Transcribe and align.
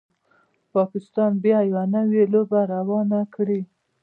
پاکستان 0.75 1.31
بیا 1.43 1.59
یوه 1.69 1.83
نوي 1.95 2.23
لوبه 2.33 2.59
روانه 2.73 3.19
کړي 3.35 3.61